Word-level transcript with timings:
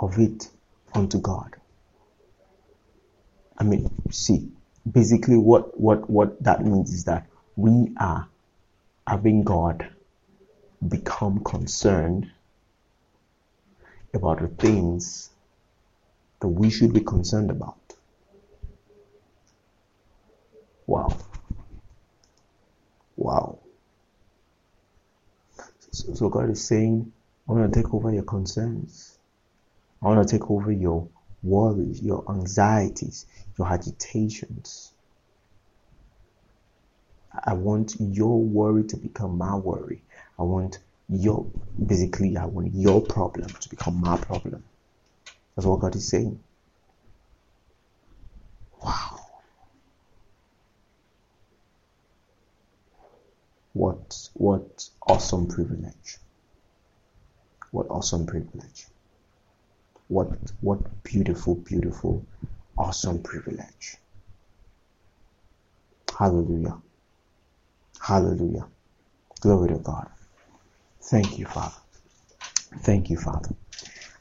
of 0.00 0.18
it 0.18 0.48
unto 0.94 1.20
God. 1.20 1.54
I 3.56 3.64
mean, 3.64 3.90
see, 4.10 4.48
basically 4.90 5.36
what, 5.36 5.78
what, 5.78 6.08
what 6.08 6.42
that 6.42 6.64
means 6.64 6.92
is 6.92 7.04
that 7.04 7.26
we 7.56 7.92
are 7.98 8.26
having 9.06 9.44
God 9.44 9.90
become 10.86 11.44
concerned 11.44 12.30
about 14.14 14.40
the 14.40 14.48
things 14.48 15.30
that 16.40 16.48
we 16.48 16.70
should 16.70 16.94
be 16.94 17.00
concerned 17.02 17.50
about. 17.50 17.76
Wow. 20.86 21.16
Wow. 23.16 23.58
So, 25.90 26.14
so 26.14 26.28
God 26.30 26.50
is 26.50 26.66
saying, 26.66 27.12
I'm 27.48 27.56
going 27.56 27.70
to 27.70 27.82
take 27.82 27.92
over 27.92 28.12
your 28.12 28.22
concerns. 28.22 29.19
I 30.02 30.06
want 30.06 30.26
to 30.26 30.38
take 30.38 30.50
over 30.50 30.72
your 30.72 31.08
worries, 31.42 32.02
your 32.02 32.24
anxieties, 32.30 33.26
your 33.58 33.70
agitations. 33.70 34.92
I 37.44 37.52
want 37.54 37.96
your 38.00 38.42
worry 38.42 38.84
to 38.84 38.96
become 38.96 39.36
my 39.38 39.54
worry. 39.54 40.02
I 40.38 40.42
want 40.42 40.78
your, 41.08 41.46
basically, 41.86 42.36
I 42.36 42.46
want 42.46 42.74
your 42.74 43.02
problem 43.02 43.48
to 43.48 43.68
become 43.68 44.00
my 44.00 44.16
problem. 44.16 44.64
That's 45.54 45.66
what 45.66 45.80
God 45.80 45.94
is 45.94 46.08
saying. 46.08 46.40
Wow. 48.82 49.20
What, 53.74 54.16
what 54.34 54.88
awesome 55.06 55.46
privilege. 55.46 56.18
What 57.70 57.86
awesome 57.90 58.26
privilege. 58.26 58.89
What, 60.10 60.28
what 60.60 61.04
beautiful, 61.04 61.54
beautiful, 61.54 62.26
awesome 62.76 63.22
privilege. 63.22 63.96
Hallelujah. 66.18 66.78
Hallelujah. 68.00 68.66
Glory 69.40 69.68
to 69.68 69.78
God. 69.78 70.08
Thank 71.04 71.38
you, 71.38 71.46
Father. 71.46 71.76
Thank 72.80 73.08
you, 73.08 73.18
Father. 73.18 73.50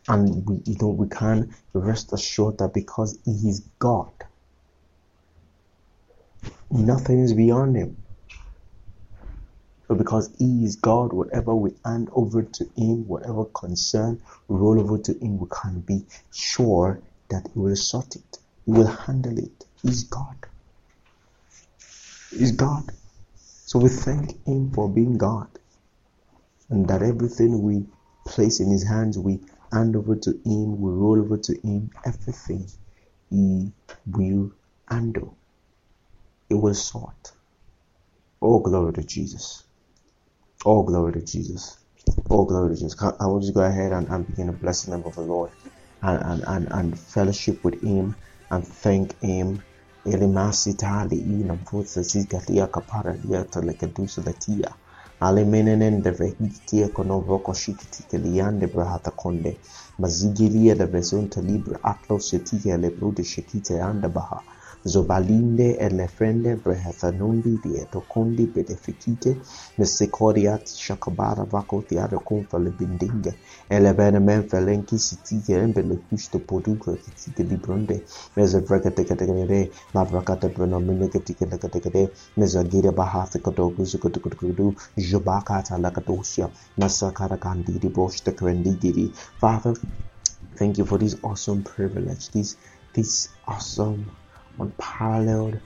And 0.08 0.46
we, 0.48 0.62
you 0.66 0.78
know, 0.80 0.90
we 0.90 1.10
can 1.10 1.56
rest 1.74 2.14
assured 2.14 2.60
that 2.60 2.74
because 2.76 3.18
He 3.26 3.50
is 3.50 3.62
God, 3.80 4.12
nothing 6.72 7.22
is 7.22 7.34
beyond 7.34 7.78
Him. 7.78 7.99
But 9.90 9.98
because 9.98 10.30
He 10.38 10.66
is 10.66 10.78
God, 10.78 11.14
whatever 11.14 11.56
we 11.56 11.72
hand 11.84 12.10
over 12.14 12.44
to 12.44 12.66
Him, 12.78 13.08
whatever 13.08 13.46
concern 13.46 14.22
we 14.48 14.58
roll 14.58 14.80
over 14.80 15.00
to 15.00 15.14
Him, 15.14 15.40
we 15.40 15.48
can 15.50 15.82
be 15.82 16.06
sure 16.32 17.02
that 17.32 17.50
He 17.54 17.60
will 17.60 17.76
sort 17.76 18.16
it. 18.16 18.38
He 18.68 18.74
will 18.74 18.88
handle 18.88 19.38
it. 19.40 19.66
He's 19.82 20.06
God. 20.06 20.38
He's 22.32 22.54
God. 22.54 22.92
So 23.36 23.80
we 23.80 23.90
thank 23.90 24.46
Him 24.48 24.72
for 24.72 24.90
being 24.90 25.18
God. 25.18 25.50
And 26.70 26.88
that 26.90 27.02
everything 27.02 27.64
we 27.64 27.88
place 28.28 28.60
in 28.60 28.72
His 28.72 28.88
hands, 28.88 29.18
we 29.18 29.42
hand 29.74 29.96
over 29.96 30.16
to 30.18 30.32
Him, 30.46 30.80
we 30.80 30.92
roll 30.92 31.20
over 31.20 31.38
to 31.38 31.54
Him, 31.64 31.90
everything 32.06 32.68
He 33.32 33.74
will 34.06 34.52
handle. 34.90 35.40
It 36.50 36.56
will 36.56 36.76
sort. 36.76 37.34
Oh, 38.42 38.60
glory 38.60 38.94
to 38.94 39.04
Jesus. 39.04 39.64
Oh, 40.66 40.84
glory 40.84 41.14
to 41.14 41.22
Jesus. 41.24 41.78
Oh, 42.30 42.46
glory 42.46 42.76
to 42.76 42.82
Jesus. 42.82 43.02
I 43.20 43.28
will 43.28 43.40
just 43.40 43.56
go 43.56 43.62
ahead 43.62 43.94
and, 43.94 44.08
and 44.10 44.28
begin 44.28 44.48
to 44.48 44.54
bless 44.54 44.84
the 44.86 44.92
name 44.96 45.06
of 45.06 45.16
the 45.16 45.22
Lord 45.22 45.52
and, 46.04 46.22
and, 46.24 46.44
and, 46.48 46.68
and 46.72 47.00
fellowship 47.00 47.64
with 47.64 47.82
Him 47.82 48.16
and 48.52 48.68
thank 48.68 49.20
Him 49.22 49.64
elimasitali 50.06 51.18
ina 51.20 51.56
mvutsa 51.56 52.02
zigalia 52.02 52.68
kapara 52.68 53.14
liata 53.18 53.62
lekedusa 53.62 54.22
latia 54.26 54.76
alimenenende 55.20 56.12
vehitia 56.12 56.90
konovoko 56.90 57.54
shikitike 57.54 58.18
liande 58.18 58.68
brahata 58.68 59.12
konde 59.12 59.62
mazigilia 59.98 60.76
de 60.76 60.86
vezunta 60.86 61.42
libre 61.42 61.80
atlo 61.84 62.20
setia 62.20 62.78
lebrude 62.78 63.24
shekite 63.24 63.82
anda 63.82 64.10
baha 64.10 64.44
zobalinde 64.86 65.68
elefrende 65.88 66.56
brehethanundi 66.56 67.58
dietokundi 67.64 68.46
bedefikite 68.56 69.38
mesekoriat 69.78 70.68
shakabara 70.68 71.44
vako 71.44 71.82
tiara 71.88 72.20
kunfale 72.20 72.70
bindinge 72.80 73.34
elebene 73.70 74.20
men 74.20 74.44
felenki 74.50 75.00
sitike 75.00 75.54
embele 75.54 75.96
kusto 76.10 76.40
poduka 76.40 76.96
kitike 77.04 77.44
librunde 77.44 78.04
meze 78.36 78.60
vrekatekadekade 78.60 79.72
labrakata 79.94 80.48
brenominekatikadekadekade 80.50 82.10
mezagira 82.38 82.92
bahasa 82.92 83.40
kadogu 83.40 83.86
zukudukudukudu 83.86 84.76
jubakata 84.98 85.78
lakadosia 85.78 86.50
masakara 86.78 87.38
kandidi 87.38 87.90
boshta 87.90 88.32
krendigiri 88.32 89.12
Father, 89.42 89.74
thank 90.56 90.78
you 90.78 90.86
for 90.86 90.98
this 90.98 91.16
awesome 91.24 91.64
privilege, 91.64 92.30
this 92.32 92.58
this 92.94 93.30
awesome 93.48 94.06
unparalleled 94.62 95.60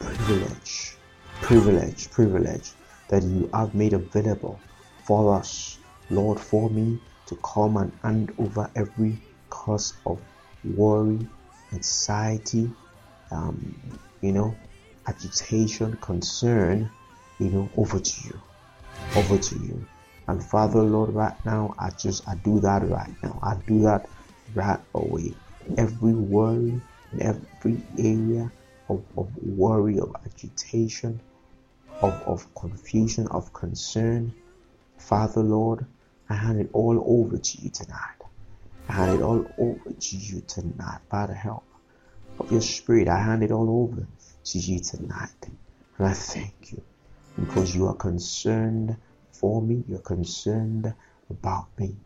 privilege, 0.00 0.96
privilege, 1.40 2.10
privilege 2.10 2.72
that 3.08 3.22
you 3.22 3.48
have 3.52 3.74
made 3.74 3.92
available 3.92 4.58
for 5.04 5.36
us, 5.36 5.78
Lord, 6.10 6.38
for 6.40 6.70
me 6.70 6.98
to 7.26 7.36
come 7.36 7.76
and 7.76 7.92
hand 8.02 8.32
over 8.38 8.70
every 8.74 9.16
cause 9.50 9.94
of 10.06 10.20
worry, 10.64 11.18
anxiety, 11.72 12.70
um, 13.30 13.74
you 14.20 14.32
know, 14.32 14.54
agitation, 15.06 15.96
concern, 16.00 16.90
you 17.38 17.50
know, 17.50 17.68
over 17.76 17.98
to 17.98 18.28
you, 18.28 18.40
over 19.16 19.38
to 19.38 19.54
you. 19.56 19.84
And 20.28 20.42
Father, 20.42 20.82
Lord, 20.82 21.10
right 21.10 21.34
now, 21.44 21.74
I 21.78 21.90
just, 21.90 22.26
I 22.28 22.36
do 22.36 22.60
that 22.60 22.88
right 22.88 23.10
now. 23.22 23.38
I 23.42 23.56
do 23.66 23.82
that 23.82 24.08
right 24.54 24.80
away. 24.94 25.34
Every 25.76 26.14
worry, 26.14 26.80
in 27.12 27.22
every 27.22 27.82
area 27.98 28.52
of, 28.88 29.04
of 29.16 29.30
worry, 29.36 29.98
of 29.98 30.14
agitation, 30.26 31.22
of, 32.02 32.22
of 32.26 32.54
confusion, 32.54 33.28
of 33.28 33.52
concern. 33.52 34.34
Father, 34.98 35.42
Lord, 35.42 35.86
I 36.28 36.36
hand 36.36 36.60
it 36.60 36.70
all 36.72 37.02
over 37.06 37.38
to 37.38 37.58
you 37.62 37.70
tonight. 37.70 37.98
I 38.88 38.94
hand 38.94 39.12
it 39.20 39.22
all 39.22 39.54
over 39.58 39.92
to 39.98 40.16
you 40.16 40.42
tonight 40.42 41.00
by 41.10 41.26
the 41.26 41.34
help 41.34 41.64
of 42.38 42.50
your 42.52 42.60
Spirit. 42.62 43.08
I 43.08 43.20
hand 43.22 43.42
it 43.42 43.52
all 43.52 43.82
over 43.84 44.08
to 44.46 44.58
you 44.58 44.80
tonight. 44.80 45.30
And 45.98 46.08
I 46.08 46.12
thank 46.12 46.72
you 46.72 46.82
because 47.38 47.74
you 47.74 47.86
are 47.88 47.96
concerned 47.96 48.96
for 49.32 49.62
me. 49.62 49.84
You're 49.88 50.00
concerned 50.00 50.94
about 51.30 51.68
me. 51.78 51.96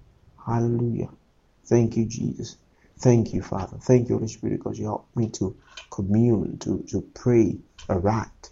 Hallelujah. 0.47 1.11
Thank 1.67 1.97
you, 1.97 2.07
Jesus. 2.07 2.57
Thank 2.99 3.35
you, 3.35 3.43
Father. 3.43 3.77
Thank 3.79 4.09
you, 4.09 4.17
Holy 4.17 4.29
Spirit, 4.29 4.59
because 4.59 4.79
you 4.79 4.87
helped 4.87 5.15
me 5.17 5.29
to 5.31 5.57
commune, 5.91 6.59
to, 6.61 6.83
to 6.91 7.03
pray 7.15 7.59
aright 7.89 8.51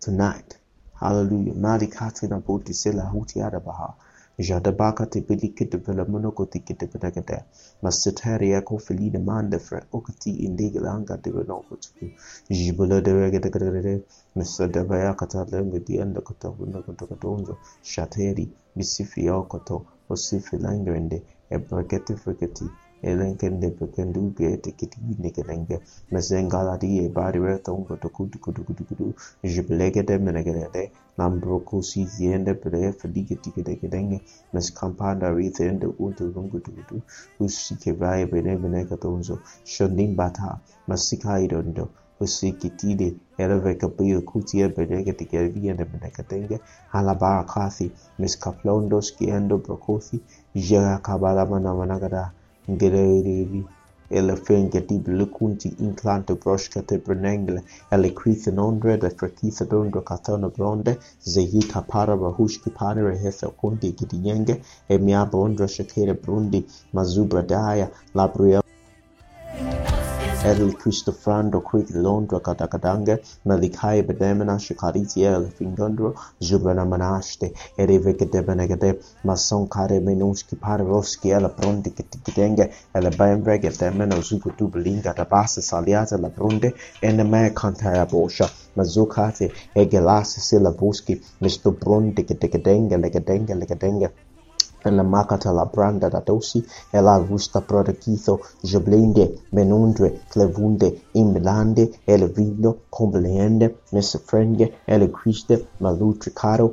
tonight. 0.00 0.58
Hallelujah. 1.00 1.54
Malikati 1.54 2.28
na 2.28 2.40
boti 2.40 2.74
sela 2.74 3.02
huti 3.04 3.40
adabaha. 3.40 3.94
Jadabaka 4.38 5.06
te 5.10 5.20
bilike 5.20 5.70
de 5.70 5.78
velamono 5.78 6.32
koti 6.34 6.60
kite 6.60 6.86
benegade. 6.86 7.44
Masitari 7.82 8.52
eko 8.52 8.78
feline 8.78 9.18
mande 9.18 9.58
fre 9.58 9.82
okati 9.92 10.30
indigla 10.46 10.92
anga 10.92 11.16
de 11.16 11.30
venovo 11.30 11.76
tuku. 11.76 12.12
Jibula 12.50 13.00
de 13.00 13.12
rege 13.12 13.40
de 13.40 13.50
gade. 13.50 14.04
Mr. 14.36 14.68
Devaya 14.70 15.14
kata 15.16 15.44
lembe 15.50 15.80
di 15.84 15.96
enda 15.98 16.20
kota 16.20 16.50
wunda 16.50 16.82
kota 16.82 17.06
katonzo. 17.06 17.56
Shateri. 17.82 18.52
Misifi 18.76 19.30
okoto. 19.30 19.86
Osifi 20.10 20.58
langrende. 20.58 21.22
Ebregeti 21.50 22.16
frigeti 22.16 22.64
elenkende 23.10 23.68
pekenduge 23.78 24.48
tekitiginike 24.64 25.42
nenge 25.48 25.76
mezengaladiye 26.12 27.04
barire 27.16 27.54
tongo 27.66 27.92
tukutukutukutukutu 28.02 29.06
jibilegede 29.50 30.14
menegede 30.24 30.82
nambrokusi 31.18 32.00
yende 32.18 32.52
bele 32.60 32.80
fedige 32.98 33.34
tikideke 33.42 33.86
denge 33.94 34.18
meskampanda 34.52 35.26
rithende 35.36 35.86
unte 36.04 36.24
lungutukutu 36.34 36.96
usikevaye 37.44 38.24
bene 38.32 38.52
benekatonzo 38.62 39.34
shondimbata 39.72 40.48
masikaidondo 40.88 41.84
usikitide 42.24 43.08
eleveka 43.42 43.86
pio 43.96 44.20
kutia 44.28 44.66
benega 44.76 45.12
tigeria 45.18 45.72
de 45.78 45.84
benegatenga 45.92 46.56
halabara 46.92 47.44
kathi 47.52 47.86
miskaplondo 48.20 48.98
skiendo 49.08 49.54
brokothi 49.64 50.16
jera 50.66 50.98
kabala 51.06 51.42
mana 51.50 51.70
managada 51.80 52.22
Guerreiri. 52.66 53.64
Ella 54.08 54.36
fengia 54.36 54.80
tibula 54.82 55.24
cunti 55.26 55.74
inclante 55.78 56.34
brosca 56.34 56.82
te 56.82 56.98
brenengle, 56.98 57.64
ella 57.88 58.10
quiz 58.12 58.46
in 58.46 58.58
ondre 58.58 58.98
de 58.98 59.10
frecisa 59.10 59.64
dondo 59.64 60.02
catona 60.02 60.48
blonde, 60.48 60.98
zeyi 61.24 61.66
capara 61.66 62.14
bahushki 62.16 62.70
panere 62.70 63.16
hesa 63.18 63.48
condi 63.48 63.94
gidiyenge, 63.94 64.60
e 64.86 64.98
miaba 64.98 65.38
ondra 65.38 65.66
shakere 65.66 66.14
brundi, 66.14 66.64
mazubra 66.92 67.42
daya, 67.42 67.90
labriel 68.12 68.61
El 70.44 70.76
Cristofrando 70.76 71.60
Quick 71.62 71.90
Londra 71.94 72.40
Katakadanga 72.40 73.16
Malikai 73.44 74.02
Bedemana 74.02 74.58
Shikariti 74.58 75.22
El 75.22 75.46
Fingondro 75.52 76.16
Zubana 76.40 76.84
Manaste 76.84 77.52
Ereveke 77.78 78.26
Debenegade 78.28 78.98
Mason 79.22 79.68
Kare 79.68 80.00
Menuski 80.00 80.56
Pararovski 80.56 81.30
El 81.30 81.48
Pronti 81.50 81.90
Kitikidenge 81.90 82.72
El 82.92 83.10
Bembreg 83.10 83.62
Demeno 83.78 84.20
Zuku 84.20 84.50
Dubelinga 84.58 85.14
Tabasa 85.14 85.62
Saliata 85.62 86.18
La 86.18 86.28
Bronde 86.28 86.74
Eneme 87.00 87.54
Kantaya 87.54 88.04
Bosha 88.04 88.50
Mazukate 88.76 89.52
Egelas 89.76 90.34
Silabuski 90.40 91.22
Mr. 91.40 91.70
Bronte 91.70 92.24
Kitikidenge 92.24 92.96
Legadenge 92.96 93.54
Legadenge 93.54 94.10
en 94.84 94.96
la 94.96 95.02
marka 95.02 95.36
la 95.58 95.64
branda 95.74 96.08
da 96.14 96.20
dosi 96.28 96.58
e 96.96 97.00
la 97.00 97.18
gusta 97.28 97.60
produktito 97.60 98.32
ĵeblinde 98.70 99.24
imlande 101.22 101.84
el 102.14 102.22
vino 102.36 102.70
komblende 102.90 103.66
mesfrenge 103.92 104.66
el 104.86 105.02
kriste 105.18 105.54
malutri 105.80 106.30
karo 106.42 106.66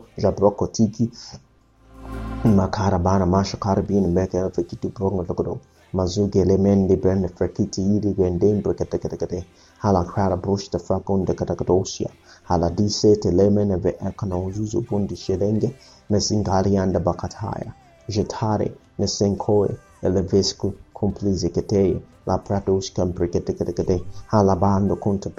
makarabana 2.60 3.26
masha 3.26 3.58
karabin 3.58 4.06
e 4.18 5.60
mazuge 5.94 6.46
lemendi 6.46 6.96
brende 6.96 7.28
frekiti 7.38 7.82
iri 7.96 8.14
gendembre 8.20 8.74
keteketekete 8.80 9.40
hala 9.84 10.02
krara 10.10 10.38
brushta 10.44 10.78
frakonde 10.86 11.34
ketekadosia 11.40 12.10
hala 12.50 12.70
disete 12.78 13.30
lemene 13.40 13.76
ve 13.84 13.92
ekana 14.10 14.38
uzuzu 14.48 14.82
bundi 14.90 15.16
shedenge 15.16 15.70
mesingalianda 16.12 17.00
bakataya 17.08 17.72
jetare 18.16 18.68
nesenkoe 19.00 19.70
elevescu 20.08 20.68
complizicete 21.00 21.82
la 22.28 22.38
pratos 22.38 22.86
cambricate 22.96 23.98
halabando 24.32 24.96
conta 24.96 25.30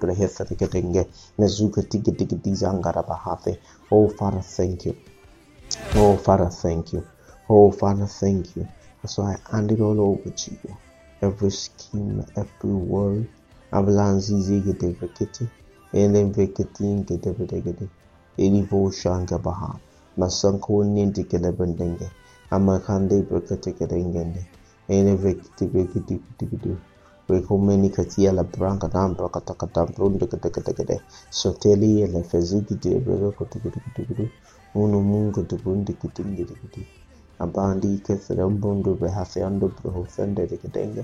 brehetha 0.00 0.44
ticatenge 0.44 1.02
nezuka 1.38 1.82
tige 1.90 2.12
tige 2.12 3.58
oh 3.90 4.08
father 4.08 4.42
thank 4.42 4.86
you. 4.86 4.94
Oh 5.96 6.16
father 6.16 6.50
thank 6.50 6.92
you. 6.92 7.02
Oh 7.48 7.70
father 7.70 8.06
thank 8.06 8.56
you. 8.56 8.66
So 9.06 9.22
i 9.22 9.36
hand 9.50 9.72
it 9.72 9.80
all 9.80 10.00
over 10.00 10.30
to 10.30 10.50
you. 10.50 10.76
Every 11.20 11.50
scheme 11.50 12.24
every 12.36 12.72
word. 12.72 13.26
Avalanzi 13.72 14.40
zige 14.42 14.72
de. 14.78 14.92
Vekete 15.00 15.48
ele 15.92 16.24
vekete 16.24 16.84
inge 18.38 18.68
massankoninti 20.20 21.20
kilabendenga 21.30 22.08
amakhante 22.56 23.16
bakatekelengene 23.30 24.42
ene 24.94 25.12
vekitivekitivitivitivu 25.22 26.78
wekomeni 27.30 27.88
katia 27.96 28.30
la 28.38 28.44
branca 28.52 28.86
namba 28.94 29.28
katakatambrunde 29.34 30.24
keteketekede 30.32 30.96
soteli 31.40 31.88
ele 32.04 32.20
fezikiti 32.30 32.88
ebekokotikutikutikutu 32.96 34.24
unu 34.82 34.98
mungu 35.10 35.40
tukundikitingirikiti 35.50 36.82
abandike 37.44 38.12
serembundu 38.24 38.90
behaseando 39.00 39.68
prohofende 39.78 40.42
de 40.50 40.56
ketenge 40.62 41.02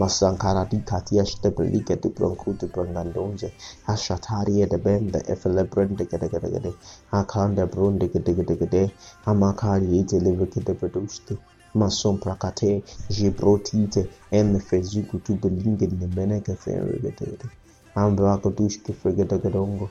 masankaradi 0.00 0.78
katieste 0.90 1.48
belike 1.56 1.94
tu 2.02 2.08
bronku 2.16 2.54
tu 2.60 2.66
brangandonje 2.72 3.48
hashatari 3.86 4.66
de 4.72 4.78
bende 4.84 5.18
efele 5.32 5.62
brende 5.70 6.04
kete 6.10 6.28
kete 6.32 6.48
kete 6.54 6.72
hakande 7.12 7.62
brunde 7.72 8.06
kete 8.12 8.32
kete 8.38 8.54
kete 8.60 8.82
hamakari 9.26 10.02
deliver 10.10 10.48
kete 10.54 10.72
produce 10.80 11.34
mason 11.74 12.18
prakate 12.18 12.70
jibrotite 13.14 14.02
em 14.30 14.58
fezuku 14.68 15.18
tu 15.24 15.32
belinge 15.42 15.86
ne 15.86 16.06
meneke 16.16 16.54
fere 16.62 16.98
kete 17.04 17.24
kete 17.30 17.48
ambra 17.94 18.32
kudushke 18.42 18.92
fregete 19.00 19.36
gedongo 19.44 19.86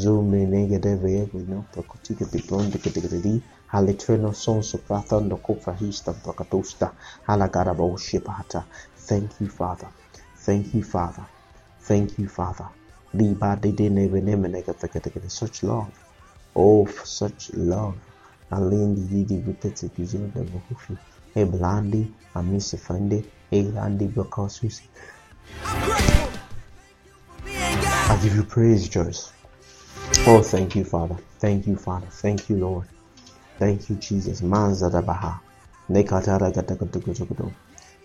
zoom 0.00 0.30
ne 0.30 0.46
negede 0.46 0.92
veye 1.02 1.22
no 1.48 1.64
prakutike 1.72 2.24
pitonde 2.32 2.76
kete 2.78 3.00
kete 3.00 3.18
kete 3.24 3.59
Halitreno 3.72 4.32
son 4.32 4.62
supratando 4.62 5.36
kufrahista 5.36 6.12
prakatusta 6.12 6.92
halagaraboshipata. 7.26 8.64
Thank 9.06 9.40
you, 9.40 9.48
Father. 9.48 9.88
Thank 10.46 10.74
you, 10.74 10.82
Father. 10.82 11.24
Thank 11.88 12.18
you, 12.18 12.28
Father. 12.28 12.68
Liba 13.14 13.56
de 13.56 13.72
de 13.72 15.28
such 15.28 15.62
love. 15.62 15.90
Oh, 16.54 16.84
for 16.84 17.06
such 17.06 17.50
love. 17.54 17.94
Alindi 18.50 19.16
yidi 19.16 19.36
vipete 19.36 19.88
kizunda 19.88 20.42
vuhufi. 20.42 20.96
E 21.34 21.44
blandi, 21.44 22.12
amisi 22.34 22.76
fende, 22.76 23.24
e 23.50 23.62
landi 23.62 24.08
bakasusi. 24.08 24.82
I 28.10 28.18
give 28.22 28.34
you 28.34 28.44
praise, 28.44 28.88
Joyce. 28.88 29.32
Oh, 30.26 30.42
thank 30.42 30.74
you, 30.74 30.84
Father. 30.84 31.16
Thank 31.38 31.66
you, 31.66 31.76
Father. 31.76 32.08
Thank 32.08 32.50
you, 32.50 32.56
Lord. 32.56 32.86
Thank 33.60 33.90
you, 33.90 33.96
Jesus. 33.96 34.40
Manzadabaha. 34.42 35.40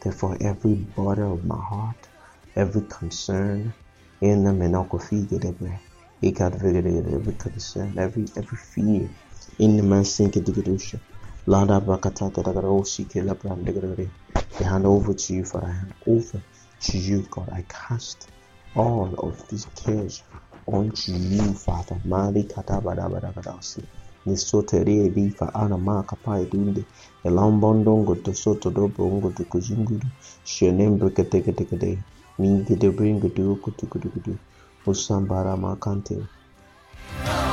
Therefore, 0.04 0.38
every 0.42 0.74
border 0.76 1.32
of 1.32 1.46
my 1.46 1.56
heart, 1.58 1.96
every 2.58 2.82
concern, 2.82 3.74
in 4.22 4.44
the 4.44 4.52
menokofigedebe, 4.52 5.80
every 6.22 7.34
concern, 7.34 7.94
every 7.98 8.26
every 8.36 8.58
fear, 8.58 9.10
in 9.60 9.78
the 9.78 9.84
mansinkedegedusha. 9.84 11.00
Lada 11.48 11.80
kelabrandegade. 11.80 14.10
I 14.60 14.64
hand 14.64 14.86
over 14.86 15.14
to 15.14 15.34
you, 15.34 15.46
for 15.46 15.64
I 15.66 15.72
hand 15.72 15.94
over 16.08 16.42
to 16.82 16.98
you, 16.98 17.26
God. 17.32 17.50
I 17.54 17.64
cast 17.70 18.30
all 18.76 19.14
of 19.20 19.48
these 19.50 19.66
cares 19.76 20.22
onto 20.68 21.12
you, 21.14 21.54
Father. 21.54 21.98
Mali 22.06 22.44
katabadabadagadasi. 22.44 23.84
nessottere 24.26 25.10
rifa 25.16 25.54
ana 25.54 25.78
maka 25.78 26.16
pai 26.16 26.46
dunde. 26.46 26.84
E 27.24 27.30
lambandongo 27.30 28.16
to 28.24 28.34
soto 28.34 28.70
dobongo 28.70 29.30
to 29.36 29.44
kuzunguru 29.44 30.08
shenembe 30.44 31.10
kete 31.16 31.42
kete 31.42 31.64
kete. 31.66 31.98
Ningi 32.40 32.76
de 32.76 32.90
bringo 32.90 33.28
duku 33.28 33.72
tuku 33.72 34.00
tuku 34.00 34.20
tuku. 34.20 34.38
Usambara 34.86 35.58
makante. 35.58 36.16
Thank 37.08 37.45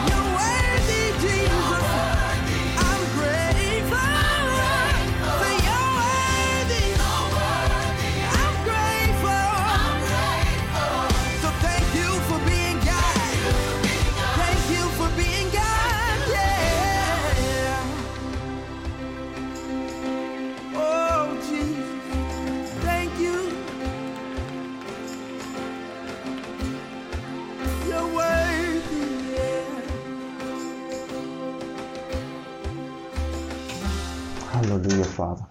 Father. 35.23 35.47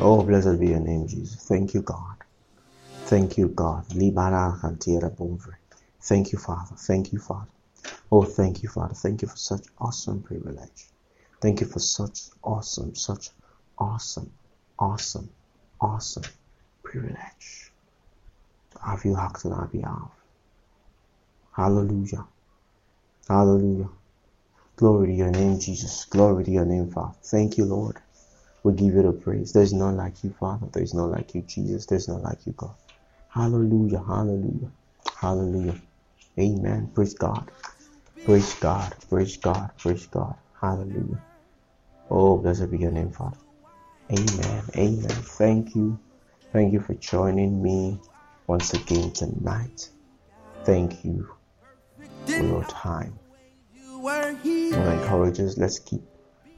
Oh, 0.00 0.22
blessed 0.22 0.60
be 0.60 0.68
your 0.68 0.78
name, 0.78 1.08
Jesus. 1.08 1.44
Thank 1.48 1.74
you, 1.74 1.82
God. 1.82 2.14
Thank 3.06 3.36
you, 3.36 3.48
God. 3.48 3.86
Thank 3.88 4.04
you, 6.32 6.38
Father. 6.38 6.76
Thank 6.76 7.12
you, 7.12 7.18
Father. 7.18 7.50
Oh, 8.12 8.22
thank 8.22 8.62
you, 8.62 8.68
Father. 8.68 8.94
Thank 8.94 9.22
you 9.22 9.28
for 9.28 9.36
such 9.36 9.66
awesome 9.80 10.22
privilege. 10.22 10.86
Thank 11.42 11.60
you 11.60 11.66
for 11.66 11.80
such 11.80 12.20
awesome, 12.44 12.94
such 12.94 13.30
awesome, 13.78 14.30
awesome, 14.78 15.28
awesome 15.80 16.22
privilege. 16.84 17.72
Have 18.80 19.04
you 19.04 19.16
acted 19.16 19.50
on 19.50 19.58
our 19.58 19.66
behalf? 19.66 20.12
Hallelujah. 21.56 22.26
Hallelujah. 23.28 23.88
Glory 24.76 25.08
to 25.08 25.14
your 25.14 25.32
name, 25.32 25.58
Jesus. 25.58 26.04
Glory 26.04 26.44
to 26.44 26.50
your 26.52 26.64
name, 26.64 26.92
Father. 26.92 27.16
Thank 27.24 27.58
you, 27.58 27.64
Lord. 27.64 27.96
We 28.62 28.74
give 28.74 28.94
you 28.94 29.02
the 29.02 29.12
praise. 29.12 29.52
There's 29.52 29.72
none 29.72 29.96
like 29.96 30.22
you, 30.22 30.34
Father. 30.38 30.68
There's 30.72 30.94
none 30.94 31.10
like 31.10 31.34
you, 31.34 31.42
Jesus. 31.42 31.86
There's 31.86 32.08
none 32.08 32.22
like 32.22 32.46
you, 32.46 32.52
God. 32.52 32.74
Hallelujah. 33.28 34.02
Hallelujah. 34.06 34.70
Hallelujah. 35.16 35.80
Amen. 36.38 36.90
Praise 36.94 37.14
God. 37.14 37.50
Praise 38.24 38.54
God. 38.54 38.94
Praise 39.08 39.36
God. 39.38 39.70
Praise 39.78 40.06
God. 40.06 40.36
Hallelujah. 40.60 41.22
Oh, 42.10 42.36
blessed 42.38 42.70
be 42.70 42.78
your 42.78 42.90
name, 42.90 43.10
Father. 43.10 43.38
Amen. 44.10 44.64
Amen. 44.76 45.08
Thank 45.08 45.74
you. 45.74 45.98
Thank 46.52 46.72
you 46.72 46.80
for 46.80 46.94
joining 46.94 47.62
me 47.62 48.00
once 48.46 48.74
again 48.74 49.12
tonight. 49.12 49.88
Thank 50.64 51.04
you 51.04 51.30
for 52.26 52.44
your 52.44 52.64
time. 52.64 53.18
I 54.74 54.94
encourage 54.94 55.38
us, 55.40 55.56
let's 55.56 55.78
keep, 55.78 56.02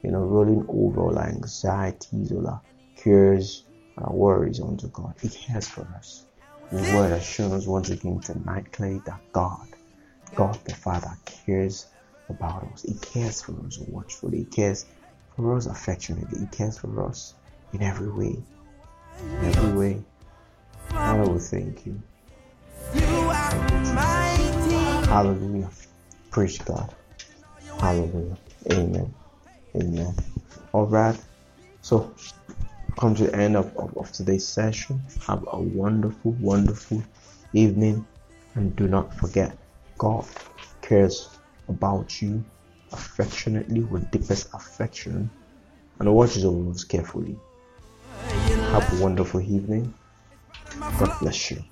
you 0.03 0.11
know, 0.11 0.19
rolling 0.19 0.65
over 0.67 1.01
all 1.01 1.17
our 1.17 1.27
anxieties, 1.27 2.31
all 2.31 2.47
our 2.47 2.61
cares, 2.97 3.63
our 3.97 4.13
worries 4.13 4.59
onto 4.59 4.89
God. 4.89 5.15
He 5.21 5.29
cares 5.29 5.67
for 5.67 5.87
us. 5.95 6.25
The 6.71 6.77
word 6.95 7.11
us 7.11 7.67
once 7.67 7.89
again 7.89 8.19
tonight, 8.19 8.71
Clay, 8.71 8.99
that 9.05 9.21
God, 9.31 9.67
God 10.35 10.57
the 10.65 10.73
Father 10.73 11.11
cares 11.25 11.87
about 12.29 12.63
us. 12.73 12.83
He 12.83 12.95
cares 12.95 13.41
for 13.41 13.53
us 13.65 13.77
watchfully. 13.79 14.39
He 14.39 14.45
cares 14.45 14.85
for 15.35 15.55
us 15.55 15.67
affectionately. 15.67 16.39
He 16.39 16.47
cares 16.47 16.77
for 16.77 17.07
us 17.07 17.35
in 17.73 17.81
every 17.81 18.09
way. 18.09 18.35
In 19.21 19.45
every 19.45 19.77
way. 19.77 20.03
Father, 20.89 21.31
we 21.31 21.39
thank 21.39 21.85
you. 21.85 22.01
Hallelujah. 25.05 25.69
Praise 26.31 26.57
God. 26.57 26.93
Hallelujah. 27.79 28.37
Amen. 28.71 29.13
Amen. 29.75 30.13
All 30.71 30.85
right. 30.85 31.19
So, 31.81 32.13
come 32.97 33.15
to 33.15 33.25
the 33.25 33.35
end 33.35 33.57
of, 33.57 33.75
of, 33.77 33.95
of 33.97 34.11
today's 34.11 34.47
session. 34.47 35.01
Have 35.27 35.45
a 35.51 35.59
wonderful, 35.59 36.31
wonderful 36.33 37.03
evening. 37.53 38.05
And 38.55 38.75
do 38.75 38.87
not 38.87 39.13
forget, 39.15 39.57
God 39.97 40.25
cares 40.81 41.29
about 41.67 42.21
you 42.21 42.43
affectionately 42.91 43.81
with 43.81 44.09
deepest 44.11 44.53
affection 44.53 45.29
and 45.99 46.13
watches 46.13 46.45
over 46.45 46.71
us 46.71 46.83
carefully. 46.83 47.35
Have 48.07 48.99
a 48.99 49.03
wonderful 49.03 49.41
evening. 49.41 49.93
God 50.99 51.19
bless 51.19 51.51
you. 51.51 51.63